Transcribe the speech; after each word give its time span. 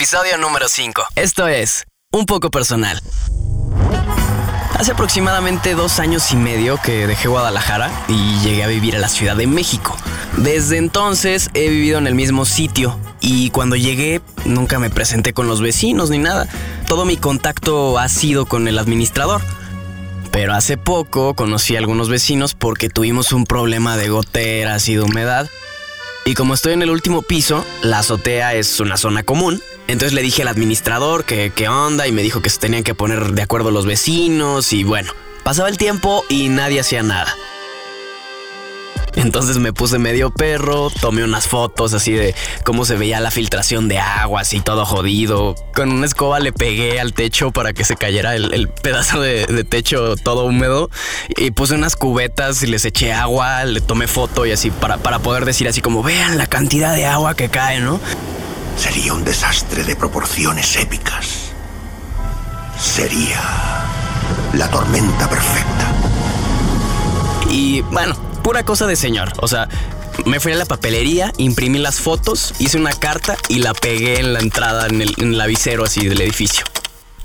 episodio 0.00 0.38
número 0.38 0.66
5. 0.66 1.08
Esto 1.14 1.46
es 1.46 1.84
Un 2.10 2.24
poco 2.24 2.50
personal. 2.50 2.98
Hace 4.78 4.92
aproximadamente 4.92 5.74
dos 5.74 5.98
años 5.98 6.32
y 6.32 6.36
medio 6.36 6.78
que 6.82 7.06
dejé 7.06 7.28
Guadalajara 7.28 7.90
y 8.08 8.38
llegué 8.38 8.64
a 8.64 8.66
vivir 8.66 8.96
a 8.96 8.98
la 8.98 9.10
Ciudad 9.10 9.36
de 9.36 9.46
México. 9.46 9.94
Desde 10.38 10.78
entonces 10.78 11.50
he 11.52 11.68
vivido 11.68 11.98
en 11.98 12.06
el 12.06 12.14
mismo 12.14 12.46
sitio 12.46 12.98
y 13.20 13.50
cuando 13.50 13.76
llegué 13.76 14.22
nunca 14.46 14.78
me 14.78 14.88
presenté 14.88 15.34
con 15.34 15.48
los 15.48 15.60
vecinos 15.60 16.08
ni 16.08 16.16
nada. 16.16 16.48
Todo 16.86 17.04
mi 17.04 17.18
contacto 17.18 17.98
ha 17.98 18.08
sido 18.08 18.46
con 18.46 18.68
el 18.68 18.78
administrador. 18.78 19.42
Pero 20.32 20.54
hace 20.54 20.78
poco 20.78 21.34
conocí 21.34 21.76
a 21.76 21.78
algunos 21.78 22.08
vecinos 22.08 22.54
porque 22.54 22.88
tuvimos 22.88 23.32
un 23.32 23.44
problema 23.44 23.98
de 23.98 24.08
goteras 24.08 24.88
y 24.88 24.94
de 24.94 25.02
humedad. 25.02 25.50
Y 26.24 26.32
como 26.32 26.54
estoy 26.54 26.72
en 26.72 26.80
el 26.80 26.88
último 26.88 27.20
piso, 27.20 27.66
la 27.82 27.98
azotea 27.98 28.54
es 28.54 28.80
una 28.80 28.96
zona 28.96 29.24
común 29.24 29.62
entonces 29.90 30.12
le 30.12 30.22
dije 30.22 30.42
al 30.42 30.48
administrador 30.48 31.24
que 31.24 31.52
qué 31.54 31.68
onda 31.68 32.06
y 32.06 32.12
me 32.12 32.22
dijo 32.22 32.40
que 32.40 32.50
se 32.50 32.58
tenían 32.58 32.84
que 32.84 32.94
poner 32.94 33.32
de 33.32 33.42
acuerdo 33.42 33.70
los 33.70 33.86
vecinos 33.86 34.72
y 34.72 34.84
bueno, 34.84 35.12
pasaba 35.42 35.68
el 35.68 35.78
tiempo 35.78 36.24
y 36.28 36.48
nadie 36.48 36.80
hacía 36.80 37.02
nada. 37.02 37.34
Entonces 39.16 39.58
me 39.58 39.72
puse 39.72 39.98
medio 39.98 40.30
perro, 40.30 40.88
tomé 41.00 41.24
unas 41.24 41.48
fotos 41.48 41.92
así 41.94 42.12
de 42.12 42.34
cómo 42.64 42.84
se 42.84 42.94
veía 42.94 43.18
la 43.18 43.32
filtración 43.32 43.88
de 43.88 43.98
agua, 43.98 44.42
así 44.42 44.60
todo 44.60 44.86
jodido. 44.86 45.56
Con 45.74 45.90
una 45.90 46.06
escoba 46.06 46.38
le 46.38 46.52
pegué 46.52 47.00
al 47.00 47.12
techo 47.12 47.50
para 47.50 47.72
que 47.72 47.84
se 47.84 47.96
cayera 47.96 48.36
el, 48.36 48.68
pedazo 48.68 49.20
de, 49.20 49.64
techo 49.64 50.14
todo 50.16 50.44
húmedo. 50.44 50.90
Y 51.36 51.50
puse 51.50 51.74
unas 51.74 51.96
cubetas 51.96 52.62
y 52.62 52.68
les 52.68 52.84
eché 52.84 53.12
agua, 53.12 53.64
le 53.64 53.80
tomé 53.80 54.06
foto 54.06 54.46
y 54.46 54.52
así 54.52 54.70
para, 54.70 54.98
para 54.98 55.18
poder 55.18 55.44
decir 55.44 55.66
así 55.66 55.80
como 55.80 56.04
vean 56.04 56.38
la 56.38 56.46
cantidad 56.46 56.94
de 56.94 57.06
agua 57.06 57.34
que 57.34 57.48
cae, 57.48 57.80
¿no? 57.80 57.98
Sería 58.80 59.12
un 59.12 59.22
desastre 59.22 59.84
de 59.84 59.94
proporciones 59.94 60.74
épicas. 60.76 61.52
Sería 62.78 63.38
la 64.54 64.70
tormenta 64.70 65.28
perfecta. 65.28 65.92
Y 67.50 67.82
bueno, 67.82 68.14
pura 68.42 68.62
cosa 68.64 68.86
de 68.86 68.96
señor. 68.96 69.34
O 69.42 69.48
sea, 69.48 69.68
me 70.24 70.40
fui 70.40 70.52
a 70.52 70.56
la 70.56 70.64
papelería, 70.64 71.30
imprimí 71.36 71.78
las 71.78 72.00
fotos, 72.00 72.54
hice 72.58 72.78
una 72.78 72.92
carta 72.92 73.36
y 73.48 73.58
la 73.58 73.74
pegué 73.74 74.18
en 74.18 74.32
la 74.32 74.40
entrada, 74.40 74.86
en 74.86 75.02
el, 75.02 75.14
en 75.18 75.38
así 75.84 76.08
del 76.08 76.22
edificio. 76.22 76.64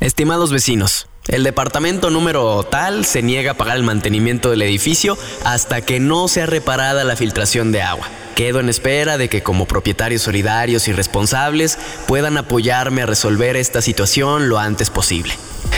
Estimados 0.01 0.51
vecinos, 0.51 1.07
el 1.27 1.43
departamento 1.43 2.09
número 2.09 2.63
tal 2.63 3.05
se 3.05 3.21
niega 3.21 3.51
a 3.51 3.53
pagar 3.55 3.77
el 3.77 3.83
mantenimiento 3.83 4.49
del 4.49 4.61
edificio 4.61 5.17
hasta 5.43 5.81
que 5.81 5.99
no 5.99 6.27
sea 6.27 6.45
reparada 6.45 7.03
la 7.03 7.15
filtración 7.15 7.71
de 7.71 7.81
agua. 7.81 8.07
Quedo 8.35 8.59
en 8.59 8.69
espera 8.69 9.17
de 9.17 9.29
que 9.29 9.41
como 9.41 9.65
propietarios 9.65 10.21
solidarios 10.21 10.87
y 10.87 10.93
responsables 10.93 11.77
puedan 12.07 12.37
apoyarme 12.37 13.01
a 13.01 13.05
resolver 13.05 13.55
esta 13.55 13.81
situación 13.81 14.49
lo 14.49 14.59
antes 14.59 14.89
posible. 14.89 15.33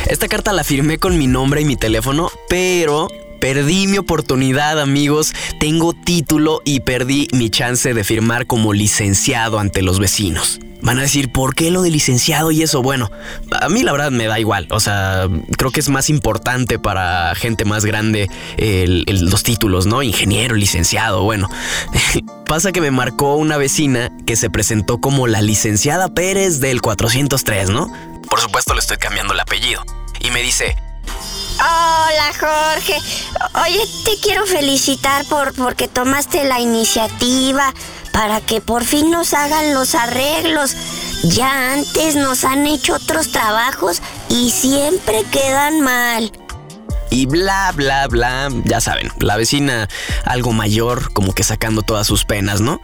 Esta 0.07 0.27
carta 0.27 0.53
la 0.53 0.63
firmé 0.63 0.97
con 0.97 1.17
mi 1.17 1.27
nombre 1.27 1.61
y 1.61 1.65
mi 1.65 1.75
teléfono, 1.75 2.31
pero 2.49 3.07
Perdí 3.39 3.87
mi 3.87 3.97
oportunidad, 3.97 4.79
amigos. 4.79 5.33
Tengo 5.59 5.93
título 5.93 6.61
y 6.65 6.81
perdí 6.81 7.27
mi 7.33 7.49
chance 7.49 7.93
de 7.93 8.03
firmar 8.03 8.47
como 8.47 8.73
licenciado 8.73 9.59
ante 9.59 9.81
los 9.81 9.99
vecinos. 9.99 10.59
Van 10.81 10.99
a 10.99 11.01
decir, 11.01 11.31
¿por 11.31 11.55
qué 11.55 11.71
lo 11.71 11.81
de 11.81 11.89
licenciado 11.89 12.51
y 12.51 12.61
eso? 12.61 12.81
Bueno, 12.81 13.11
a 13.59 13.67
mí 13.67 13.83
la 13.83 13.91
verdad 13.91 14.11
me 14.11 14.25
da 14.25 14.39
igual. 14.39 14.67
O 14.69 14.79
sea, 14.79 15.27
creo 15.57 15.71
que 15.71 15.79
es 15.79 15.89
más 15.89 16.09
importante 16.09 16.79
para 16.79 17.33
gente 17.35 17.65
más 17.65 17.83
grande 17.83 18.29
los 18.57 19.43
títulos, 19.43 19.85
¿no? 19.85 20.03
Ingeniero, 20.03 20.55
licenciado, 20.55 21.23
bueno. 21.23 21.49
Pasa 22.45 22.71
que 22.71 22.81
me 22.81 22.91
marcó 22.91 23.35
una 23.35 23.57
vecina 23.57 24.11
que 24.25 24.35
se 24.35 24.49
presentó 24.49 24.99
como 24.99 25.27
la 25.27 25.41
licenciada 25.41 26.13
Pérez 26.13 26.59
del 26.59 26.81
403, 26.81 27.69
¿no? 27.69 27.91
Por 28.29 28.39
supuesto 28.39 28.73
le 28.73 28.79
estoy 28.79 28.97
cambiando 28.97 29.33
el 29.33 29.39
apellido. 29.39 29.83
Y 30.19 30.31
me 30.31 30.41
dice, 30.41 30.75
Hola 31.59 32.31
Jorge. 32.39 32.97
Oye, 33.65 33.79
te 34.05 34.19
quiero 34.21 34.45
felicitar 34.45 35.25
por 35.25 35.55
porque 35.55 35.87
tomaste 35.87 36.43
la 36.43 36.59
iniciativa 36.59 37.73
para 38.13 38.41
que 38.41 38.61
por 38.61 38.83
fin 38.83 39.09
nos 39.09 39.33
hagan 39.33 39.73
los 39.73 39.95
arreglos. 39.95 40.75
Ya 41.23 41.73
antes 41.73 42.15
nos 42.15 42.43
han 42.43 42.67
hecho 42.67 42.93
otros 42.93 43.31
trabajos 43.31 44.03
y 44.29 44.51
siempre 44.51 45.23
quedan 45.31 45.81
mal. 45.81 46.31
Y 47.09 47.25
bla, 47.25 47.71
bla, 47.73 48.07
bla, 48.07 48.49
ya 48.65 48.79
saben, 48.79 49.11
la 49.19 49.35
vecina 49.35 49.87
algo 50.25 50.51
mayor, 50.51 51.11
como 51.13 51.33
que 51.33 51.41
sacando 51.41 51.81
todas 51.81 52.05
sus 52.05 52.25
penas, 52.25 52.61
¿no? 52.61 52.81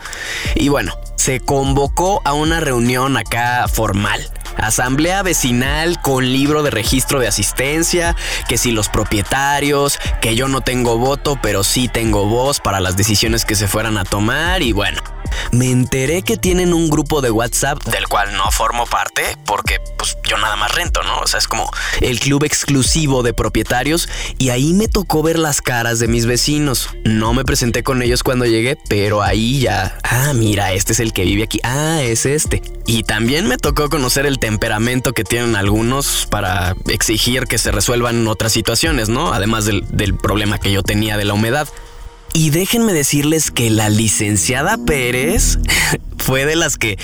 Y 0.55 0.69
bueno, 0.69 0.97
se 1.15 1.41
convocó 1.41 2.21
a 2.25 2.33
una 2.33 2.59
reunión 2.59 3.17
acá 3.17 3.67
formal 3.67 4.31
asamblea 4.57 5.23
vecinal 5.23 6.01
con 6.01 6.25
libro 6.25 6.63
de 6.63 6.71
registro 6.71 7.19
de 7.19 7.27
asistencia, 7.27 8.15
que 8.47 8.57
si 8.57 8.71
los 8.71 8.89
propietarios, 8.89 9.99
que 10.21 10.35
yo 10.35 10.47
no 10.47 10.61
tengo 10.61 10.97
voto, 10.97 11.37
pero 11.41 11.63
sí 11.63 11.87
tengo 11.87 12.25
voz 12.25 12.59
para 12.59 12.79
las 12.79 12.97
decisiones 12.97 13.45
que 13.45 13.55
se 13.55 13.67
fueran 13.67 13.97
a 13.97 14.03
tomar 14.03 14.61
y 14.61 14.71
bueno. 14.71 15.12
Me 15.53 15.69
enteré 15.69 16.23
que 16.23 16.35
tienen 16.35 16.73
un 16.73 16.89
grupo 16.89 17.21
de 17.21 17.29
WhatsApp 17.29 17.83
del 17.83 18.07
cual 18.07 18.35
no 18.35 18.49
formo 18.49 18.87
parte 18.87 19.37
porque 19.45 19.77
pues 19.99 20.17
yo 20.27 20.35
nada 20.37 20.55
más 20.55 20.73
rento, 20.73 21.03
¿no? 21.03 21.19
O 21.19 21.27
sea, 21.27 21.37
es 21.37 21.47
como 21.47 21.71
el 22.01 22.19
club 22.19 22.43
exclusivo 22.43 23.21
de 23.21 23.35
propietarios 23.35 24.09
y 24.39 24.49
ahí 24.49 24.73
me 24.73 24.87
tocó 24.87 25.21
ver 25.21 25.37
las 25.37 25.61
caras 25.61 25.99
de 25.99 26.07
mis 26.07 26.25
vecinos. 26.25 26.89
No 27.03 27.35
me 27.35 27.45
presenté 27.45 27.83
con 27.83 28.01
ellos 28.01 28.23
cuando 28.23 28.45
llegué, 28.45 28.79
pero 28.89 29.21
ahí 29.21 29.59
ya, 29.59 29.99
ah, 30.03 30.33
mira, 30.33 30.73
este 30.73 30.93
es 30.93 30.99
el 30.99 31.13
que 31.13 31.23
vive 31.23 31.43
aquí, 31.43 31.59
ah, 31.63 32.01
es 32.01 32.25
este. 32.25 32.63
Y 32.87 33.03
también 33.03 33.47
me 33.47 33.57
tocó 33.57 33.89
conocer 33.89 34.25
el 34.25 34.39
temperamento 34.39 35.13
que 35.13 35.23
tienen 35.23 35.55
algunos 35.55 36.27
para 36.29 36.75
exigir 36.87 37.45
que 37.45 37.57
se 37.57 37.71
resuelvan 37.71 38.27
otras 38.27 38.51
situaciones, 38.51 39.07
¿no? 39.07 39.33
Además 39.33 39.65
del, 39.65 39.83
problema 40.21 40.59
que 40.59 40.71
yo 40.71 40.83
tenía 40.83 41.17
de 41.17 41.25
la 41.25 41.33
humedad. 41.33 41.67
Y 42.33 42.49
déjenme 42.49 42.93
decirles 42.93 43.51
que 43.51 43.69
la 43.69 43.89
licenciada 43.89 44.77
Pérez 44.77 45.59
fue 46.17 46.45
de 46.45 46.55
las 46.55 46.77
que, 46.77 46.97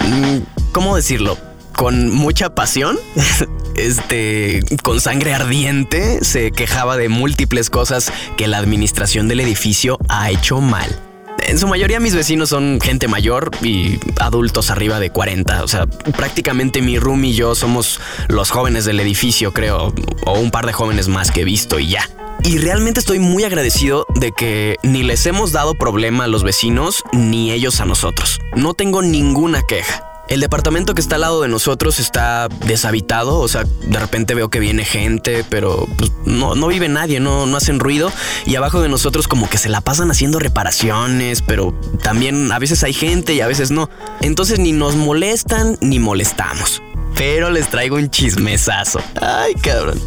mm, 0.00 0.38
¿cómo 0.72 0.96
decirlo? 0.96 1.38
Con 1.74 2.10
mucha 2.10 2.54
pasión, 2.54 2.98
este, 3.76 4.60
con 4.82 5.00
sangre 5.00 5.34
ardiente, 5.34 6.24
se 6.24 6.50
quejaba 6.50 6.96
de 6.96 7.08
múltiples 7.08 7.70
cosas 7.70 8.12
que 8.36 8.48
la 8.48 8.58
administración 8.58 9.28
del 9.28 9.40
edificio 9.40 9.98
ha 10.08 10.30
hecho 10.30 10.60
mal 10.60 11.00
en 11.46 11.58
su 11.58 11.66
mayoría 11.66 12.00
mis 12.00 12.14
vecinos 12.14 12.50
son 12.50 12.80
gente 12.80 13.08
mayor 13.08 13.50
y 13.62 13.98
adultos 14.20 14.70
arriba 14.70 15.00
de 15.00 15.10
40. 15.10 15.64
O 15.64 15.68
sea, 15.68 15.86
prácticamente 15.86 16.82
mi 16.82 16.98
room 16.98 17.24
y 17.24 17.34
yo 17.34 17.54
somos 17.54 18.00
los 18.28 18.50
jóvenes 18.50 18.84
del 18.84 19.00
edificio, 19.00 19.52
creo, 19.52 19.92
o 20.24 20.38
un 20.38 20.50
par 20.50 20.66
de 20.66 20.72
jóvenes 20.72 21.08
más 21.08 21.30
que 21.30 21.42
he 21.42 21.44
visto 21.44 21.78
y 21.78 21.88
ya. 21.88 22.08
Y 22.44 22.58
realmente 22.58 22.98
estoy 22.98 23.20
muy 23.20 23.44
agradecido 23.44 24.04
de 24.16 24.32
que 24.32 24.76
ni 24.82 25.04
les 25.04 25.26
hemos 25.26 25.52
dado 25.52 25.74
problema 25.74 26.24
a 26.24 26.26
los 26.26 26.42
vecinos 26.42 27.04
ni 27.12 27.52
ellos 27.52 27.80
a 27.80 27.84
nosotros. 27.84 28.40
No 28.56 28.74
tengo 28.74 29.00
ninguna 29.00 29.62
queja. 29.62 30.08
El 30.28 30.40
departamento 30.40 30.94
que 30.94 31.00
está 31.00 31.16
al 31.16 31.20
lado 31.20 31.42
de 31.42 31.48
nosotros 31.48 32.00
está 32.00 32.48
deshabitado, 32.66 33.38
o 33.38 33.48
sea, 33.48 33.64
de 33.64 33.98
repente 33.98 34.34
veo 34.34 34.48
que 34.48 34.60
viene 34.60 34.84
gente, 34.84 35.44
pero 35.48 35.86
pues, 35.98 36.10
no, 36.24 36.54
no 36.54 36.68
vive 36.68 36.88
nadie, 36.88 37.20
no, 37.20 37.46
no 37.46 37.56
hacen 37.56 37.78
ruido. 37.78 38.10
Y 38.44 38.56
abajo 38.56 38.80
de 38.80 38.88
nosotros 38.88 39.28
como 39.28 39.48
que 39.48 39.58
se 39.58 39.68
la 39.68 39.80
pasan 39.80 40.10
haciendo 40.10 40.38
reparaciones, 40.38 41.42
pero 41.42 41.78
también 42.02 42.50
a 42.50 42.58
veces 42.58 42.82
hay 42.82 42.92
gente 42.92 43.34
y 43.34 43.40
a 43.40 43.46
veces 43.46 43.70
no. 43.70 43.88
Entonces 44.20 44.58
ni 44.58 44.72
nos 44.72 44.96
molestan 44.96 45.76
ni 45.80 46.00
molestamos. 46.00 46.82
Pero 47.14 47.50
les 47.50 47.68
traigo 47.68 47.96
un 47.96 48.10
chismesazo. 48.10 49.00
Ay, 49.20 49.54
cabrón. 49.54 50.00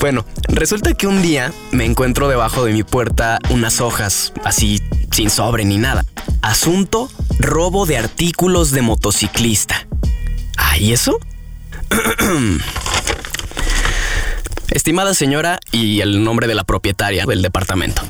Bueno, 0.00 0.24
resulta 0.46 0.94
que 0.94 1.08
un 1.08 1.22
día 1.22 1.52
me 1.72 1.84
encuentro 1.84 2.28
debajo 2.28 2.64
de 2.64 2.72
mi 2.72 2.84
puerta 2.84 3.38
unas 3.50 3.80
hojas, 3.80 4.32
así 4.44 4.80
sin 5.10 5.28
sobre 5.28 5.64
ni 5.64 5.76
nada. 5.76 6.04
Asunto, 6.40 7.10
robo 7.40 7.84
de 7.84 7.98
artículos 7.98 8.70
de 8.70 8.82
motociclista. 8.82 9.88
¿Ah, 10.56 10.78
y 10.78 10.92
eso? 10.92 11.18
Estimada 14.70 15.14
señora 15.14 15.58
y 15.72 16.00
el 16.00 16.22
nombre 16.22 16.46
de 16.46 16.54
la 16.54 16.62
propietaria 16.62 17.26
del 17.26 17.42
departamento. 17.42 18.02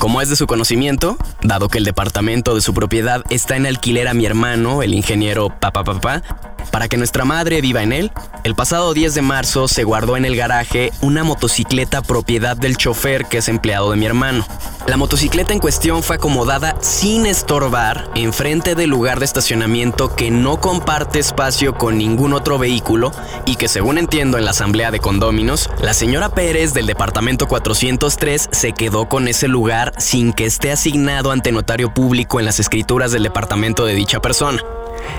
Como 0.00 0.22
es 0.22 0.30
de 0.30 0.36
su 0.36 0.46
conocimiento, 0.46 1.16
dado 1.42 1.68
que 1.68 1.78
el 1.78 1.84
departamento 1.84 2.54
de 2.54 2.62
su 2.62 2.74
propiedad 2.74 3.22
está 3.30 3.56
en 3.56 3.66
alquiler 3.66 4.08
a 4.08 4.14
mi 4.14 4.26
hermano, 4.26 4.82
el 4.82 4.94
ingeniero 4.94 5.50
Papá 5.60 5.84
Papá, 5.84 6.22
para 6.70 6.88
que 6.88 6.96
nuestra 6.96 7.24
madre 7.24 7.60
viva 7.60 7.82
en 7.82 7.92
él, 7.92 8.12
el 8.44 8.54
pasado 8.54 8.94
10 8.94 9.14
de 9.14 9.22
marzo 9.22 9.68
se 9.68 9.84
guardó 9.84 10.16
en 10.16 10.24
el 10.24 10.36
garaje 10.36 10.92
una 11.00 11.24
motocicleta 11.24 12.02
propiedad 12.02 12.56
del 12.56 12.76
chofer 12.76 13.26
que 13.26 13.38
es 13.38 13.48
empleado 13.48 13.90
de 13.90 13.96
mi 13.96 14.06
hermano. 14.06 14.46
La 14.86 14.96
motocicleta 14.96 15.52
en 15.52 15.58
cuestión 15.58 16.02
fue 16.02 16.16
acomodada 16.16 16.76
sin 16.80 17.26
estorbar 17.26 18.10
enfrente 18.14 18.74
del 18.74 18.90
lugar 18.90 19.18
de 19.18 19.24
estacionamiento 19.24 20.14
que 20.14 20.30
no 20.30 20.58
comparte 20.60 21.18
espacio 21.18 21.74
con 21.74 21.98
ningún 21.98 22.32
otro 22.32 22.58
vehículo 22.58 23.12
y 23.46 23.56
que 23.56 23.68
según 23.68 23.98
entiendo 23.98 24.38
en 24.38 24.44
la 24.44 24.52
asamblea 24.52 24.90
de 24.90 25.00
condóminos, 25.00 25.70
la 25.80 25.94
señora 25.94 26.30
Pérez 26.30 26.72
del 26.72 26.86
departamento 26.86 27.46
403 27.46 28.48
se 28.50 28.72
quedó 28.72 29.08
con 29.08 29.28
ese 29.28 29.48
lugar 29.48 29.92
sin 29.98 30.32
que 30.32 30.46
esté 30.46 30.72
asignado 30.72 31.30
ante 31.30 31.52
notario 31.52 31.92
público 31.92 32.40
en 32.40 32.46
las 32.46 32.58
escrituras 32.58 33.12
del 33.12 33.22
departamento 33.22 33.84
de 33.84 33.94
dicha 33.94 34.20
persona. 34.20 34.62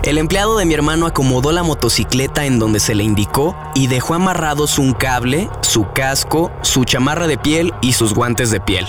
El 0.03 0.17
empleado 0.17 0.57
de 0.57 0.65
mi 0.65 0.73
hermano 0.73 1.05
acomodó 1.05 1.51
la 1.51 1.63
motocicleta 1.63 2.45
en 2.45 2.59
donde 2.59 2.79
se 2.79 2.95
le 2.95 3.03
indicó 3.03 3.55
y 3.75 3.87
dejó 3.87 4.15
amarrados 4.15 4.79
un 4.79 4.93
cable, 4.93 5.49
su 5.61 5.91
casco, 5.91 6.51
su 6.61 6.85
chamarra 6.85 7.27
de 7.27 7.37
piel 7.37 7.73
y 7.81 7.93
sus 7.93 8.13
guantes 8.13 8.51
de 8.51 8.59
piel. 8.59 8.87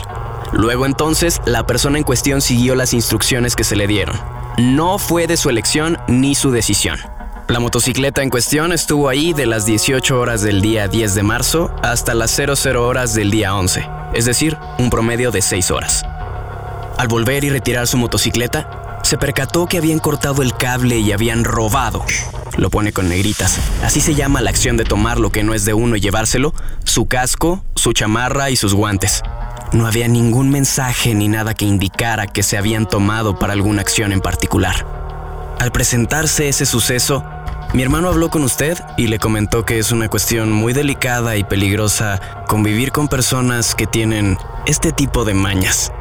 Luego 0.53 0.87
entonces, 0.87 1.41
la 1.45 1.67
persona 1.67 1.99
en 1.99 2.05
cuestión 2.05 2.41
siguió 2.41 2.75
las 2.75 2.95
instrucciones 2.95 3.57
que 3.57 3.65
se 3.65 3.77
le 3.77 3.87
dieron. 3.87 4.19
No 4.59 4.99
fue 4.99 5.27
de 5.27 5.37
su 5.37 5.49
elección 5.49 5.99
ni 6.09 6.35
su 6.35 6.51
decisión. 6.51 6.99
La 7.49 7.61
motocicleta 7.61 8.23
en 8.23 8.31
cuestión 8.31 8.73
estuvo 8.73 9.09
ahí 9.09 9.33
de 9.33 9.47
las 9.47 9.67
18 9.67 10.19
horas 10.19 10.43
del 10.43 10.61
día 10.61 10.89
10 10.89 11.15
de 11.15 11.23
marzo 11.23 11.75
hasta 11.83 12.15
las 12.15 12.31
00 12.31 12.87
horas 12.87 13.15
del 13.15 13.31
día 13.31 13.55
11, 13.55 13.87
es 14.15 14.25
decir, 14.25 14.57
un 14.79 14.91
promedio 14.91 15.31
de 15.31 15.43
6 15.43 15.71
horas. 15.71 16.05
Al 16.97 17.09
volver 17.09 17.45
y 17.45 17.51
retirar 17.51 17.87
su 17.87 17.97
motocicleta, 17.97 18.82
se 19.13 19.19
percató 19.19 19.67
que 19.67 19.77
habían 19.77 19.99
cortado 19.99 20.41
el 20.41 20.55
cable 20.55 20.97
y 20.97 21.13
habían 21.13 21.45
robado. 21.45 22.03
Lo 22.57 22.71
pone 22.71 22.95
con 22.95 23.11
negritas. 23.11 23.59
Así 23.85 24.01
se 24.01 24.15
llama 24.15 24.41
la 24.41 24.49
acción 24.49 24.79
de 24.79 24.85
tomar 24.85 25.21
lo 25.21 25.31
que 25.31 25.43
no 25.43 25.53
es 25.53 25.67
de 25.67 25.75
uno 25.75 25.97
y 25.97 26.01
llevárselo, 26.01 26.55
su 26.85 27.05
casco, 27.05 27.63
su 27.75 27.93
chamarra 27.93 28.49
y 28.49 28.57
sus 28.57 28.73
guantes. 28.73 29.23
No 29.73 29.87
había 29.87 30.09
ningún 30.09 30.49
mensaje 30.49 31.15
ni 31.15 31.29
nada 31.29 31.53
que 31.53 31.67
indicara 31.67 32.27
que 32.27 32.43
se 32.43 32.57
habían 32.57 32.89
tomado 32.89 33.39
para 33.39 33.53
alguna 33.53 33.83
acción 33.83 34.13
en 34.13 34.23
particular. 34.23 34.87
Al 35.59 35.73
presentarse 35.73 36.49
ese 36.49 36.65
suceso, 36.65 37.23
mi 37.75 37.83
hermano 37.83 38.09
habló 38.09 38.31
con 38.31 38.43
usted 38.43 38.79
y 38.97 39.09
le 39.09 39.19
comentó 39.19 39.67
que 39.67 39.79
es 39.79 39.93
una 39.93 40.09
cuestión 40.09 40.51
muy 40.51 40.73
delicada 40.73 41.37
y 41.37 41.45
peligrosa 41.45 42.19
convivir 42.49 42.93
con 42.93 43.09
personas 43.09 43.75
que 43.75 43.87
tienen 43.87 44.39
este 44.65 44.91
tipo 44.91 45.27
de 45.27 45.35
mañas. 45.35 45.93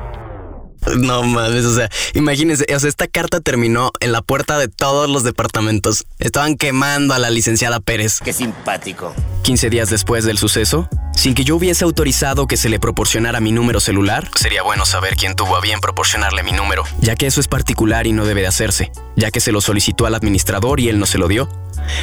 No 0.97 1.23
mames, 1.23 1.65
o 1.65 1.75
sea, 1.75 1.89
imagínense, 2.13 2.65
o 2.75 2.79
sea, 2.79 2.89
esta 2.89 3.07
carta 3.07 3.39
terminó 3.39 3.91
en 3.99 4.11
la 4.11 4.21
puerta 4.21 4.57
de 4.57 4.67
todos 4.67 5.09
los 5.09 5.23
departamentos. 5.23 6.05
Estaban 6.19 6.55
quemando 6.57 7.13
a 7.13 7.19
la 7.19 7.29
licenciada 7.29 7.79
Pérez. 7.79 8.19
Qué 8.23 8.33
simpático. 8.33 9.13
15 9.43 9.69
días 9.69 9.89
después 9.89 10.23
del 10.25 10.37
suceso, 10.37 10.87
sin 11.15 11.33
que 11.33 11.43
yo 11.43 11.55
hubiese 11.55 11.83
autorizado 11.83 12.47
que 12.47 12.57
se 12.57 12.69
le 12.69 12.79
proporcionara 12.79 13.39
mi 13.39 13.51
número 13.51 13.79
celular, 13.79 14.29
sería 14.35 14.63
bueno 14.63 14.85
saber 14.85 15.15
quién 15.15 15.35
tuvo 15.35 15.55
a 15.55 15.61
bien 15.61 15.79
proporcionarle 15.79 16.43
mi 16.43 16.51
número, 16.51 16.83
ya 16.99 17.15
que 17.15 17.25
eso 17.27 17.39
es 17.39 17.47
particular 17.47 18.07
y 18.07 18.13
no 18.13 18.25
debe 18.25 18.41
de 18.41 18.47
hacerse, 18.47 18.91
ya 19.15 19.31
que 19.31 19.39
se 19.39 19.51
lo 19.51 19.61
solicitó 19.61 20.05
al 20.05 20.15
administrador 20.15 20.79
y 20.79 20.89
él 20.89 20.99
no 20.99 21.05
se 21.05 21.17
lo 21.17 21.27
dio. 21.27 21.49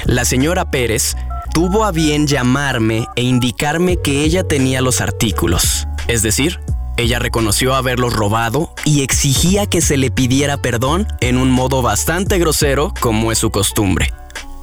La 0.04 0.24
señora 0.24 0.70
Pérez 0.70 1.16
tuvo 1.52 1.84
a 1.84 1.92
bien 1.92 2.26
llamarme 2.26 3.06
e 3.16 3.22
indicarme 3.22 3.96
que 4.02 4.24
ella 4.24 4.44
tenía 4.44 4.80
los 4.80 5.00
artículos, 5.00 5.86
es 6.08 6.22
decir, 6.22 6.60
ella 6.98 7.20
reconoció 7.20 7.76
haberlos 7.76 8.12
robado 8.12 8.74
y 8.84 9.02
exigía 9.02 9.66
que 9.66 9.80
se 9.80 9.96
le 9.96 10.10
pidiera 10.10 10.56
perdón 10.56 11.06
en 11.20 11.38
un 11.38 11.48
modo 11.48 11.80
bastante 11.80 12.40
grosero 12.40 12.92
como 13.00 13.30
es 13.30 13.38
su 13.38 13.50
costumbre. 13.50 14.12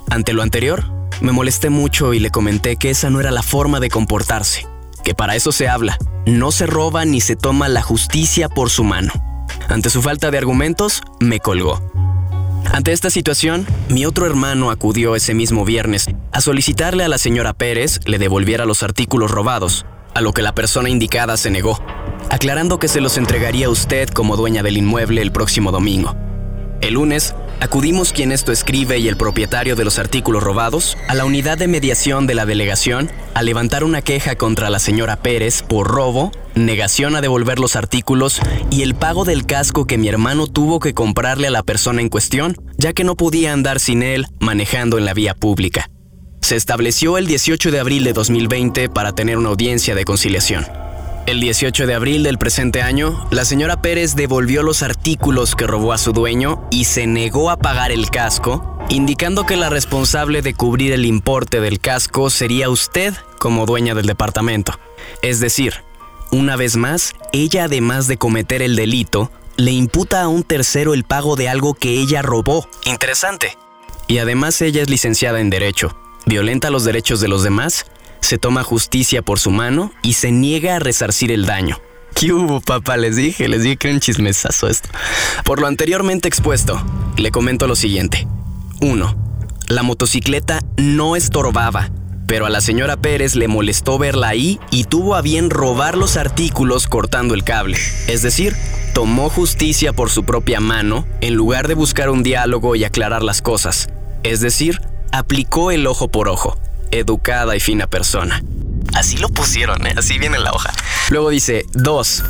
Ante 0.09 0.33
lo 0.33 0.43
anterior, 0.43 0.83
me 1.21 1.31
molesté 1.31 1.69
mucho 1.69 2.13
y 2.13 2.19
le 2.19 2.31
comenté 2.31 2.75
que 2.75 2.89
esa 2.89 3.09
no 3.09 3.21
era 3.21 3.31
la 3.31 3.41
forma 3.41 3.79
de 3.79 3.89
comportarse, 3.89 4.67
que 5.05 5.15
para 5.15 5.37
eso 5.37 5.53
se 5.53 5.69
habla, 5.69 5.97
no 6.25 6.51
se 6.51 6.67
roba 6.67 7.05
ni 7.05 7.21
se 7.21 7.37
toma 7.37 7.69
la 7.69 7.81
justicia 7.81 8.49
por 8.49 8.69
su 8.69 8.83
mano. 8.83 9.13
Ante 9.69 9.89
su 9.89 10.01
falta 10.01 10.29
de 10.29 10.37
argumentos, 10.37 11.03
me 11.21 11.39
colgó. 11.39 11.81
Ante 12.69 12.91
esta 12.91 13.09
situación, 13.09 13.65
mi 13.87 14.05
otro 14.05 14.25
hermano 14.25 14.71
acudió 14.71 15.15
ese 15.15 15.33
mismo 15.33 15.63
viernes 15.63 16.07
a 16.33 16.41
solicitarle 16.41 17.05
a 17.05 17.07
la 17.07 17.17
señora 17.17 17.53
Pérez 17.53 18.01
le 18.05 18.19
devolviera 18.19 18.65
los 18.65 18.83
artículos 18.83 19.31
robados, 19.31 19.85
a 20.13 20.19
lo 20.19 20.33
que 20.33 20.41
la 20.41 20.53
persona 20.53 20.89
indicada 20.89 21.37
se 21.37 21.49
negó 21.49 21.79
aclarando 22.29 22.79
que 22.79 22.87
se 22.87 23.01
los 23.01 23.17
entregaría 23.17 23.67
a 23.67 23.69
usted 23.69 24.09
como 24.09 24.37
dueña 24.37 24.63
del 24.63 24.77
inmueble 24.77 25.21
el 25.21 25.31
próximo 25.31 25.71
domingo. 25.71 26.15
El 26.81 26.95
lunes, 26.95 27.33
acudimos 27.61 28.11
quien 28.11 28.31
esto 28.31 28.51
escribe 28.51 28.99
y 28.99 29.07
el 29.07 29.17
propietario 29.17 29.75
de 29.75 29.85
los 29.85 29.97
artículos 29.97 30.43
robados 30.43 30.97
a 31.07 31.15
la 31.15 31.25
unidad 31.25 31.57
de 31.57 31.67
mediación 31.67 32.27
de 32.27 32.35
la 32.35 32.45
delegación 32.45 33.09
a 33.33 33.41
levantar 33.41 33.83
una 33.83 34.01
queja 34.01 34.35
contra 34.35 34.69
la 34.69 34.79
señora 34.79 35.15
Pérez 35.15 35.63
por 35.63 35.87
robo, 35.87 36.31
negación 36.53 37.15
a 37.15 37.21
devolver 37.21 37.59
los 37.59 37.75
artículos 37.75 38.39
y 38.69 38.83
el 38.83 38.93
pago 38.93 39.25
del 39.25 39.45
casco 39.45 39.87
que 39.87 39.97
mi 39.97 40.09
hermano 40.09 40.47
tuvo 40.47 40.79
que 40.79 40.93
comprarle 40.93 41.47
a 41.47 41.51
la 41.51 41.63
persona 41.63 42.01
en 42.01 42.09
cuestión, 42.09 42.55
ya 42.77 42.93
que 42.93 43.03
no 43.03 43.15
podía 43.15 43.53
andar 43.53 43.79
sin 43.79 44.03
él 44.03 44.27
manejando 44.39 44.97
en 44.97 45.05
la 45.05 45.13
vía 45.13 45.33
pública. 45.33 45.89
Se 46.41 46.55
estableció 46.55 47.17
el 47.17 47.25
18 47.25 47.71
de 47.71 47.79
abril 47.79 48.03
de 48.03 48.13
2020 48.13 48.89
para 48.89 49.13
tener 49.13 49.37
una 49.37 49.49
audiencia 49.49 49.95
de 49.95 50.05
conciliación. 50.05 50.84
El 51.25 51.39
18 51.39 51.87
de 51.87 51.95
abril 51.95 52.21
del 52.21 52.37
presente 52.37 52.83
año, 52.83 53.27
la 53.31 53.45
señora 53.45 53.81
Pérez 53.81 54.15
devolvió 54.15 54.61
los 54.61 54.83
artículos 54.83 55.55
que 55.55 55.65
robó 55.65 55.91
a 55.91 55.97
su 55.97 56.13
dueño 56.13 56.67
y 56.69 56.85
se 56.85 57.07
negó 57.07 57.49
a 57.49 57.57
pagar 57.57 57.91
el 57.91 58.11
casco, 58.11 58.77
indicando 58.89 59.43
que 59.43 59.55
la 59.55 59.71
responsable 59.71 60.43
de 60.43 60.53
cubrir 60.53 60.93
el 60.93 61.03
importe 61.03 61.61
del 61.61 61.79
casco 61.79 62.29
sería 62.29 62.69
usted 62.69 63.15
como 63.39 63.65
dueña 63.65 63.95
del 63.95 64.05
departamento. 64.05 64.79
Es 65.23 65.39
decir, 65.39 65.73
una 66.29 66.57
vez 66.57 66.75
más, 66.75 67.13
ella 67.33 67.63
además 67.63 68.05
de 68.05 68.17
cometer 68.17 68.61
el 68.61 68.75
delito, 68.75 69.31
le 69.57 69.71
imputa 69.71 70.21
a 70.21 70.27
un 70.27 70.43
tercero 70.43 70.93
el 70.93 71.05
pago 71.05 71.35
de 71.35 71.49
algo 71.49 71.73
que 71.73 71.89
ella 71.89 72.21
robó. 72.21 72.69
Interesante. 72.83 73.57
Y 74.07 74.19
además 74.19 74.61
ella 74.61 74.83
es 74.83 74.91
licenciada 74.91 75.39
en 75.39 75.49
Derecho, 75.49 75.97
violenta 76.27 76.69
los 76.69 76.83
derechos 76.83 77.19
de 77.19 77.29
los 77.29 77.41
demás 77.41 77.87
se 78.25 78.39
toma 78.39 78.63
justicia 78.63 79.21
por 79.21 79.39
su 79.39 79.51
mano 79.51 79.93
y 80.01 80.13
se 80.13 80.31
niega 80.31 80.75
a 80.75 80.79
resarcir 80.79 81.31
el 81.31 81.45
daño. 81.45 81.79
¿Qué 82.15 82.33
hubo, 82.33 82.59
papá? 82.59 82.97
Les 82.97 83.15
dije, 83.15 83.47
les 83.47 83.61
dije 83.61 83.77
que 83.77 83.91
un 83.91 83.99
chismesazo 83.99 84.67
esto. 84.67 84.89
Por 85.43 85.61
lo 85.61 85.67
anteriormente 85.67 86.27
expuesto, 86.27 86.83
le 87.17 87.29
comento 87.29 87.67
lo 87.67 87.75
siguiente. 87.75 88.27
1. 88.81 89.15
La 89.67 89.83
motocicleta 89.83 90.61
no 90.77 91.15
estorbaba, 91.15 91.91
pero 92.25 92.47
a 92.47 92.49
la 92.49 92.61
señora 92.61 92.97
Pérez 92.97 93.35
le 93.35 93.47
molestó 93.47 93.99
verla 93.99 94.29
ahí 94.29 94.59
y 94.71 94.85
tuvo 94.85 95.15
a 95.15 95.21
bien 95.21 95.51
robar 95.51 95.95
los 95.95 96.17
artículos 96.17 96.87
cortando 96.87 97.35
el 97.35 97.43
cable. 97.43 97.77
Es 98.07 98.23
decir, 98.23 98.55
tomó 98.95 99.29
justicia 99.29 99.93
por 99.93 100.09
su 100.09 100.23
propia 100.23 100.59
mano 100.59 101.05
en 101.21 101.35
lugar 101.35 101.67
de 101.67 101.75
buscar 101.75 102.09
un 102.09 102.23
diálogo 102.23 102.75
y 102.75 102.85
aclarar 102.85 103.21
las 103.21 103.43
cosas. 103.43 103.89
Es 104.23 104.39
decir, 104.39 104.81
aplicó 105.11 105.69
el 105.69 105.85
ojo 105.85 106.07
por 106.07 106.27
ojo 106.27 106.57
educada 106.91 107.55
y 107.55 107.59
fina 107.59 107.87
persona. 107.87 108.43
Así 108.93 109.17
lo 109.17 109.29
pusieron, 109.29 109.85
¿eh? 109.87 109.93
así 109.97 110.17
viene 110.19 110.39
la 110.39 110.51
hoja. 110.51 110.73
Luego 111.09 111.29
dice, 111.29 111.65
2. 111.73 112.23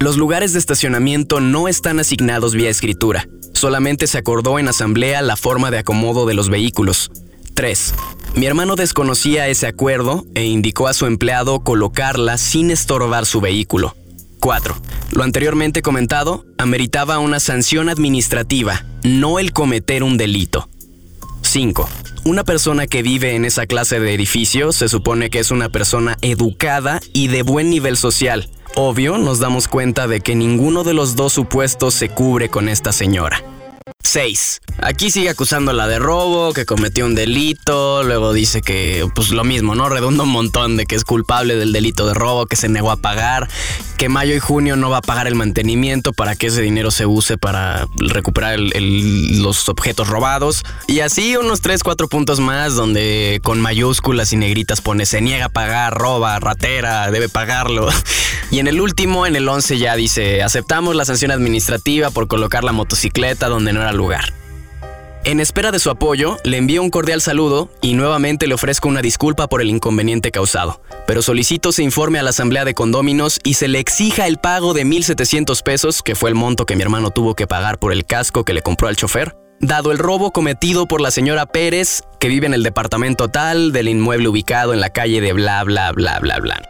Los 0.00 0.16
lugares 0.16 0.52
de 0.52 0.58
estacionamiento 0.58 1.40
no 1.40 1.68
están 1.68 1.98
asignados 1.98 2.54
vía 2.54 2.70
escritura. 2.70 3.26
Solamente 3.54 4.06
se 4.06 4.18
acordó 4.18 4.58
en 4.58 4.68
asamblea 4.68 5.22
la 5.22 5.36
forma 5.36 5.70
de 5.70 5.78
acomodo 5.78 6.26
de 6.26 6.34
los 6.34 6.48
vehículos. 6.48 7.10
3. 7.54 7.94
Mi 8.34 8.46
hermano 8.46 8.74
desconocía 8.74 9.46
ese 9.48 9.68
acuerdo 9.68 10.24
e 10.34 10.44
indicó 10.44 10.88
a 10.88 10.94
su 10.94 11.06
empleado 11.06 11.60
colocarla 11.60 12.36
sin 12.36 12.70
estorbar 12.70 13.26
su 13.26 13.40
vehículo. 13.40 13.94
4. 14.40 14.76
Lo 15.12 15.22
anteriormente 15.22 15.80
comentado 15.80 16.44
ameritaba 16.58 17.18
una 17.18 17.40
sanción 17.40 17.88
administrativa, 17.88 18.84
no 19.04 19.38
el 19.38 19.52
cometer 19.52 20.02
un 20.02 20.18
delito. 20.18 20.68
5. 21.54 21.88
Una 22.24 22.42
persona 22.42 22.88
que 22.88 23.04
vive 23.04 23.36
en 23.36 23.44
esa 23.44 23.66
clase 23.66 24.00
de 24.00 24.12
edificio 24.12 24.72
se 24.72 24.88
supone 24.88 25.30
que 25.30 25.38
es 25.38 25.52
una 25.52 25.68
persona 25.68 26.16
educada 26.20 26.98
y 27.12 27.28
de 27.28 27.44
buen 27.44 27.70
nivel 27.70 27.96
social. 27.96 28.48
Obvio, 28.74 29.18
nos 29.18 29.38
damos 29.38 29.68
cuenta 29.68 30.08
de 30.08 30.20
que 30.20 30.34
ninguno 30.34 30.82
de 30.82 30.94
los 30.94 31.14
dos 31.14 31.32
supuestos 31.32 31.94
se 31.94 32.08
cubre 32.08 32.48
con 32.48 32.68
esta 32.68 32.90
señora. 32.90 33.40
6. 34.14 34.60
Aquí 34.78 35.10
sigue 35.10 35.28
acusándola 35.28 35.88
de 35.88 35.98
robo, 35.98 36.52
que 36.52 36.66
cometió 36.66 37.04
un 37.04 37.16
delito, 37.16 38.04
luego 38.04 38.32
dice 38.32 38.62
que, 38.62 39.08
pues 39.12 39.30
lo 39.30 39.42
mismo, 39.42 39.74
¿no? 39.74 39.88
Redunda 39.88 40.22
un 40.22 40.28
montón 40.28 40.76
de 40.76 40.86
que 40.86 40.94
es 40.94 41.02
culpable 41.02 41.56
del 41.56 41.72
delito 41.72 42.06
de 42.06 42.14
robo, 42.14 42.46
que 42.46 42.54
se 42.54 42.68
negó 42.68 42.92
a 42.92 42.96
pagar, 42.96 43.48
que 43.96 44.08
mayo 44.08 44.32
y 44.36 44.38
junio 44.38 44.76
no 44.76 44.88
va 44.88 44.98
a 44.98 45.02
pagar 45.02 45.26
el 45.26 45.34
mantenimiento 45.34 46.12
para 46.12 46.36
que 46.36 46.46
ese 46.46 46.62
dinero 46.62 46.92
se 46.92 47.06
use 47.06 47.38
para 47.38 47.88
recuperar 47.96 48.60
los 48.60 49.68
objetos 49.68 50.06
robados. 50.06 50.62
Y 50.86 51.00
así 51.00 51.36
unos 51.36 51.60
3, 51.60 51.82
4 51.82 52.06
puntos 52.06 52.38
más 52.38 52.76
donde 52.76 53.40
con 53.42 53.60
mayúsculas 53.60 54.32
y 54.32 54.36
negritas 54.36 54.80
pone 54.80 55.06
se 55.06 55.22
niega 55.22 55.46
a 55.46 55.48
pagar, 55.48 55.92
roba, 55.92 56.38
ratera, 56.38 57.10
debe 57.10 57.28
pagarlo. 57.28 57.88
Y 58.50 58.60
en 58.60 58.68
el 58.68 58.80
último, 58.80 59.26
en 59.26 59.34
el 59.34 59.48
11 59.48 59.78
ya 59.78 59.96
dice, 59.96 60.42
aceptamos 60.42 60.94
la 60.94 61.04
sanción 61.04 61.32
administrativa 61.32 62.10
por 62.10 62.28
colocar 62.28 62.62
la 62.62 62.70
motocicleta 62.70 63.48
donde 63.48 63.72
no 63.72 63.80
era 63.80 63.92
lugar. 63.92 64.03
En 65.24 65.40
espera 65.40 65.70
de 65.70 65.78
su 65.78 65.88
apoyo, 65.88 66.36
le 66.44 66.58
envío 66.58 66.82
un 66.82 66.90
cordial 66.90 67.22
saludo 67.22 67.70
y 67.80 67.94
nuevamente 67.94 68.46
le 68.46 68.52
ofrezco 68.52 68.88
una 68.88 69.00
disculpa 69.00 69.46
por 69.48 69.62
el 69.62 69.70
inconveniente 69.70 70.30
causado, 70.30 70.82
pero 71.06 71.22
solicito 71.22 71.72
se 71.72 71.82
informe 71.82 72.18
a 72.18 72.22
la 72.22 72.30
asamblea 72.30 72.66
de 72.66 72.74
condóminos 72.74 73.40
y 73.42 73.54
se 73.54 73.66
le 73.66 73.78
exija 73.78 74.26
el 74.26 74.36
pago 74.36 74.74
de 74.74 74.84
1.700 74.84 75.62
pesos, 75.62 76.02
que 76.02 76.14
fue 76.14 76.28
el 76.28 76.34
monto 76.34 76.66
que 76.66 76.76
mi 76.76 76.82
hermano 76.82 77.10
tuvo 77.10 77.34
que 77.34 77.46
pagar 77.46 77.78
por 77.78 77.92
el 77.92 78.04
casco 78.04 78.44
que 78.44 78.52
le 78.52 78.60
compró 78.60 78.88
al 78.88 78.96
chofer, 78.96 79.34
dado 79.60 79.92
el 79.92 79.98
robo 79.98 80.30
cometido 80.30 80.86
por 80.86 81.00
la 81.00 81.10
señora 81.10 81.46
Pérez, 81.46 82.02
que 82.20 82.28
vive 82.28 82.46
en 82.46 82.52
el 82.52 82.62
departamento 82.62 83.28
tal 83.28 83.72
del 83.72 83.88
inmueble 83.88 84.28
ubicado 84.28 84.74
en 84.74 84.80
la 84.80 84.90
calle 84.90 85.22
de 85.22 85.32
bla 85.32 85.64
bla 85.64 85.90
bla 85.92 86.18
bla 86.20 86.38
bla. 86.38 86.62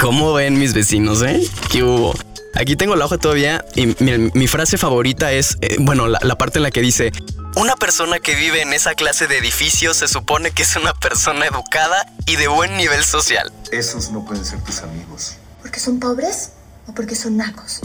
¿Cómo 0.00 0.34
ven 0.34 0.56
mis 0.56 0.72
vecinos, 0.72 1.20
eh? 1.22 1.40
¿Qué 1.70 1.82
hubo? 1.82 2.14
Aquí 2.54 2.76
tengo 2.76 2.96
la 2.96 3.06
hoja 3.06 3.18
todavía 3.18 3.64
y 3.74 3.86
mi, 3.98 4.30
mi 4.34 4.46
frase 4.46 4.76
favorita 4.76 5.32
es, 5.32 5.56
eh, 5.60 5.76
bueno, 5.80 6.06
la, 6.06 6.18
la 6.22 6.36
parte 6.36 6.58
en 6.58 6.64
la 6.64 6.70
que 6.70 6.80
dice, 6.80 7.12
una 7.56 7.76
persona 7.76 8.18
que 8.18 8.34
vive 8.34 8.62
en 8.62 8.72
esa 8.72 8.94
clase 8.94 9.26
de 9.26 9.38
edificios 9.38 9.98
se 9.98 10.08
supone 10.08 10.50
que 10.52 10.62
es 10.62 10.76
una 10.76 10.94
persona 10.94 11.46
educada 11.46 12.06
y 12.26 12.36
de 12.36 12.48
buen 12.48 12.76
nivel 12.76 13.04
social. 13.04 13.52
Esos 13.70 14.10
no 14.10 14.24
pueden 14.24 14.44
ser 14.44 14.62
tus 14.64 14.80
amigos. 14.80 15.36
¿Porque 15.60 15.78
son 15.78 16.00
pobres 16.00 16.52
o 16.86 16.94
porque 16.94 17.14
son 17.14 17.36
nacos? 17.36 17.80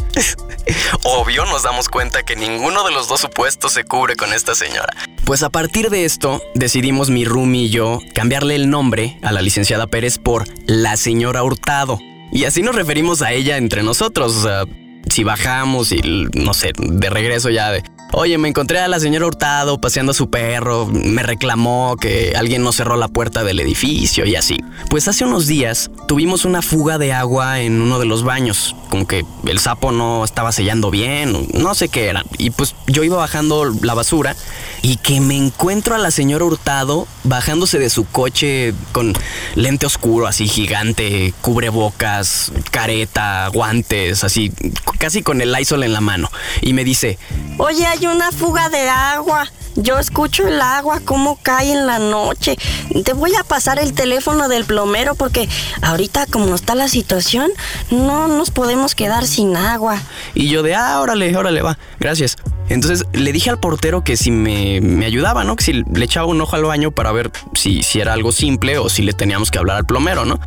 Obvio, 1.04 1.46
nos 1.46 1.64
damos 1.64 1.90
cuenta 1.90 2.24
que 2.24 2.36
ninguno 2.36 2.86
de 2.86 2.92
los 2.92 3.08
dos 3.08 3.22
supuestos 3.22 3.74
se 3.74 3.84
cubre 3.84 4.16
con 4.16 4.34
esta 4.34 4.56
señora. 4.56 4.94
Pues 5.26 5.44
a 5.44 5.50
partir 5.50 5.90
de 5.90 6.06
esto, 6.06 6.42
decidimos 6.56 7.10
mi 7.10 7.26
Rumi 7.26 7.66
y 7.66 7.70
yo 7.70 8.00
cambiarle 8.16 8.56
el 8.56 8.70
nombre 8.70 9.20
a 9.22 9.32
la 9.32 9.42
licenciada 9.42 9.88
Pérez 9.88 10.18
por 10.18 10.46
la 10.66 10.96
señora 10.96 11.44
Hurtado. 11.44 12.00
Y 12.32 12.46
así 12.46 12.62
nos 12.62 12.76
referimos 12.76 13.22
a 13.22 13.32
ella 13.32 13.58
entre 13.58 13.84
nosotros. 13.84 14.36
O 14.36 14.42
sea, 14.44 14.64
si 15.10 15.24
bajamos 15.24 15.92
y 15.92 16.02
no 16.34 16.54
sé, 16.54 16.72
de 16.78 17.10
regreso 17.10 17.50
ya 17.50 17.72
de. 17.72 17.84
Oye, 18.14 18.38
me 18.38 18.48
encontré 18.48 18.80
a 18.80 18.88
la 18.88 19.02
señora 19.02 19.28
Hurtado 19.28 19.82
paseando 19.82 20.12
a 20.12 20.16
su 20.16 20.30
perro, 20.30 20.86
me 20.86 21.24
reclamó 21.24 21.98
que 22.00 22.36
alguien 22.38 22.64
no 22.64 22.72
cerró 22.72 22.96
la 22.96 23.10
puerta 23.10 23.44
del 23.44 23.60
edificio 23.60 24.26
y 24.26 24.36
así. 24.38 24.58
Pues 24.90 25.10
hace 25.10 25.26
unos 25.26 25.46
días 25.46 25.92
tuvimos 26.08 26.46
una 26.46 26.62
fuga 26.62 26.98
de 26.98 27.12
agua 27.12 27.60
en 27.60 27.82
uno 27.82 28.00
de 28.00 28.06
los 28.06 28.24
baños, 28.24 28.78
como 28.90 29.08
que 29.08 29.26
el 29.46 29.60
sapo 29.60 29.92
no 29.92 30.24
estaba 30.24 30.54
sellando 30.54 30.90
bien, 30.90 31.48
no 31.54 31.76
sé 31.76 31.90
qué 31.90 32.08
era. 32.08 32.24
Y 32.38 32.52
pues 32.52 32.76
yo 32.88 33.04
iba 33.04 33.18
bajando 33.18 33.66
la 33.82 33.94
basura 33.94 34.38
y 34.82 34.98
que 34.98 35.20
me 35.22 35.36
encuentro 35.36 35.96
a 35.96 35.98
la 35.98 36.12
señora 36.12 36.46
Hurtado 36.46 37.08
bajándose 37.24 37.80
de 37.80 37.90
su 37.90 38.06
coche 38.06 38.74
con 38.92 39.14
lente 39.56 39.86
oscuro, 39.86 40.28
así 40.28 40.48
gigante, 40.48 41.34
cubrebocas, 41.42 42.52
careta, 42.72 43.48
guantes, 43.50 44.24
así, 44.24 44.52
casi 45.00 45.22
con 45.22 45.42
el 45.42 45.52
Lysol 45.52 45.84
en 45.84 45.94
la 45.94 46.02
mano. 46.02 46.30
Y 46.62 46.74
me 46.74 46.84
dice, 46.84 47.18
Oye, 47.58 47.86
hay 47.86 48.06
una 48.08 48.32
fuga 48.32 48.70
de 48.70 48.88
agua. 48.88 49.52
Yo 49.76 50.00
escucho 50.00 50.48
el 50.48 50.60
agua 50.60 51.02
cómo 51.06 51.38
cae 51.42 51.72
en 51.72 51.86
la 51.86 52.00
noche. 52.00 52.58
Te 53.04 53.14
voy 53.14 53.36
a 53.36 53.44
pasar 53.44 53.78
el 53.80 53.94
teléfono 53.94 54.48
del 54.48 54.66
plomero 54.66 55.14
porque 55.14 55.48
ahorita 55.82 56.26
como 56.26 56.56
está 56.56 56.74
la 56.74 56.88
situación, 56.88 57.52
no 57.92 58.28
nos 58.28 58.50
podemos 58.50 58.96
quedar 58.96 59.28
sin 59.28 59.56
agua. 59.56 60.02
Y 60.34 60.50
yo 60.50 60.64
de, 60.64 60.76
ah, 60.76 61.00
órale, 61.00 61.36
órale, 61.36 61.62
va, 61.62 61.78
gracias. 62.00 62.38
Entonces 62.70 63.06
le 63.14 63.32
dije 63.32 63.50
al 63.50 63.60
portero 63.60 64.04
que 64.04 64.18
si 64.18 64.32
me, 64.32 64.82
me, 64.82 65.06
ayudaba, 65.06 65.44
¿no? 65.44 65.56
Que 65.56 65.64
si 65.64 65.74
le 65.74 66.06
echaba 66.06 66.28
un 66.28 66.42
ojo 66.42 66.56
al 66.56 66.64
baño 66.64 66.92
para 66.92 67.12
ver 67.12 67.32
si, 67.54 67.84
si 67.84 68.00
era 68.00 68.14
algo 68.14 68.32
simple 68.32 68.78
o 68.78 68.90
si 68.90 69.04
le 69.04 69.14
teníamos 69.14 69.52
que 69.52 69.60
hablar 69.60 69.78
al 69.78 69.86
plomero, 69.86 70.26
¿no? 70.26 70.40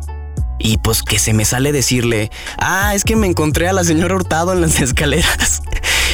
Y 0.59 0.77
pues 0.77 1.01
que 1.01 1.17
se 1.17 1.33
me 1.33 1.43
sale 1.43 1.71
decirle, 1.71 2.29
ah, 2.57 2.93
es 2.93 3.03
que 3.03 3.15
me 3.15 3.25
encontré 3.25 3.67
a 3.67 3.73
la 3.73 3.83
señora 3.83 4.15
Hurtado 4.15 4.53
en 4.53 4.61
las 4.61 4.79
escaleras. 4.81 5.63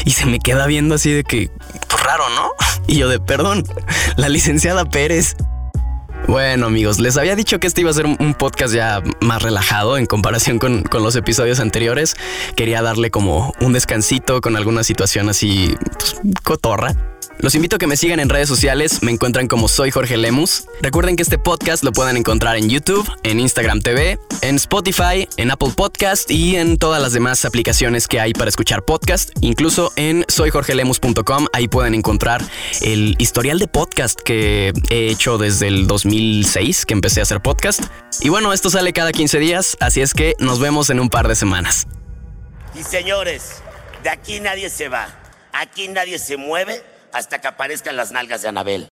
Y 0.05 0.11
se 0.11 0.25
me 0.25 0.39
queda 0.39 0.67
viendo 0.67 0.95
así 0.95 1.11
de 1.11 1.23
que, 1.23 1.51
pues 1.87 2.03
raro, 2.03 2.29
¿no? 2.29 2.51
Y 2.87 2.95
yo 2.95 3.09
de, 3.09 3.19
perdón, 3.19 3.65
la 4.15 4.29
licenciada 4.29 4.85
Pérez. 4.85 5.35
Bueno 6.27 6.65
amigos, 6.65 6.99
les 6.99 7.15
había 7.15 7.37
dicho 7.37 7.57
que 7.59 7.67
este 7.67 7.79
iba 7.79 7.89
a 7.89 7.93
ser 7.93 8.05
un 8.05 8.33
podcast 8.33 8.73
ya 8.73 9.01
más 9.21 9.41
relajado 9.41 9.97
en 9.97 10.05
comparación 10.05 10.59
con, 10.59 10.83
con, 10.83 11.01
los 11.01 11.15
episodios 11.15 11.61
anteriores. 11.61 12.17
Quería 12.57 12.81
darle 12.81 13.11
como 13.11 13.53
un 13.61 13.71
descansito 13.71 14.41
con 14.41 14.57
alguna 14.57 14.83
situación 14.83 15.29
así 15.29 15.73
pues, 15.97 16.15
cotorra. 16.43 17.16
Los 17.39 17.53
invito 17.53 17.75
a 17.75 17.79
que 17.79 17.85
me 17.85 17.97
sigan 17.97 18.19
en 18.19 18.29
redes 18.29 18.49
sociales, 18.49 19.03
me 19.03 19.11
encuentran 19.11 19.47
como 19.47 19.67
soy 19.67 19.91
Jorge 19.91 20.17
Lemus. 20.17 20.65
Recuerden 20.81 21.15
que 21.15 21.21
este 21.21 21.37
podcast 21.37 21.83
lo 21.83 21.91
pueden 21.91 22.17
encontrar 22.17 22.57
en 22.57 22.67
YouTube, 22.67 23.07
en 23.21 23.39
Instagram 23.39 23.81
TV, 23.81 24.17
en 24.41 24.55
Spotify, 24.55 25.29
en 25.37 25.51
Apple 25.51 25.69
Podcast 25.75 26.31
y 26.31 26.55
en 26.55 26.79
todas 26.79 26.99
las 26.99 27.13
demás 27.13 27.45
aplicaciones 27.45 28.07
que 28.07 28.19
hay 28.19 28.33
para 28.33 28.49
escuchar 28.49 28.83
podcast. 28.83 29.29
Incluso 29.41 29.93
en 29.97 30.25
soyjorgelemus.com, 30.27 31.45
ahí 31.53 31.67
pueden 31.67 31.93
encontrar 31.93 32.43
el 32.81 33.15
historial 33.19 33.59
de 33.59 33.67
podcast 33.67 34.19
que 34.19 34.73
he 34.89 35.07
hecho 35.07 35.37
desde 35.37 35.67
el 35.67 35.85
2006 35.85 36.87
que 36.87 36.93
empecé 36.95 37.19
a 37.19 37.23
hacer 37.23 37.39
podcast. 37.39 37.83
Y 38.19 38.29
bueno, 38.29 38.51
esto 38.51 38.71
sale 38.71 38.93
cada 38.93 39.11
15 39.11 39.37
días, 39.37 39.77
así 39.79 40.01
es 40.01 40.15
que 40.15 40.33
nos 40.39 40.59
vemos 40.59 40.89
en 40.89 40.99
un 40.99 41.09
par 41.09 41.27
de 41.27 41.35
semanas. 41.35 41.85
Y 42.73 42.81
señores, 42.81 43.61
de 44.01 44.09
aquí 44.09 44.39
nadie 44.39 44.71
se 44.71 44.89
va, 44.89 45.07
aquí 45.53 45.87
nadie 45.87 46.17
se 46.17 46.35
mueve 46.35 46.96
hasta 47.11 47.39
que 47.39 47.47
aparezcan 47.47 47.95
las 47.95 48.11
nalgas 48.11 48.41
de 48.41 48.49
Anabel. 48.49 48.85